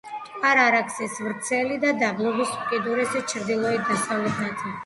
[0.19, 4.77] მტკვარ-არაქსის ვრცელი დაბლობის უკიდურესი ჩრდილოეთ-დასავლეთ ნაწილი.